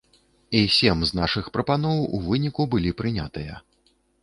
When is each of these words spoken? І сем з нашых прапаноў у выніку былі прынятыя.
І 0.59 0.61
сем 0.75 1.03
з 1.09 1.19
нашых 1.19 1.51
прапаноў 1.59 2.01
у 2.19 2.23
выніку 2.27 2.67
былі 2.75 2.97
прынятыя. 3.05 3.63